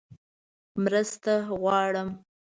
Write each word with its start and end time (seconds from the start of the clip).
_مرسته 0.83 1.33
غواړم! 1.61 2.09